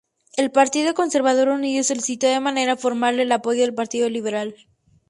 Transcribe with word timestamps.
El 0.35 0.49
Partido 0.49 0.95
Conservador 0.95 1.49
Unido 1.49 1.83
solicitó 1.83 2.25
de 2.25 2.39
manera 2.39 2.75
formal 2.75 3.19
el 3.19 3.31
apoyo 3.31 3.61
del 3.61 3.75
Partido 3.75 4.09
Liberal. 4.09 4.55